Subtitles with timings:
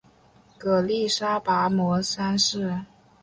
[0.59, 2.79] 曷利沙跋摩三世。